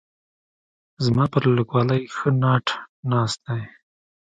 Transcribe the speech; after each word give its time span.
زما 1.05 1.25
پر 1.31 1.43
لیکوالۍ 1.57 2.01
ښه 2.15 2.29
ناټ 2.41 2.67
ناست 3.11 3.39
دی. 3.47 3.61